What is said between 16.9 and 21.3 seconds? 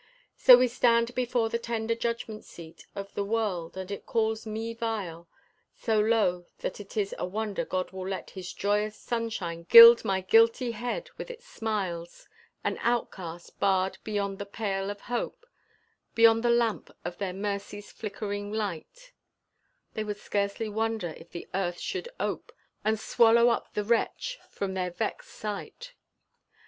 of their mercy's flickering light, They would scarcely wonder if